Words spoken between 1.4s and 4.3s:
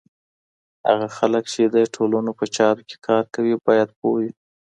چي د ټولنو په چارو کي کار کوي، باید پوه وي.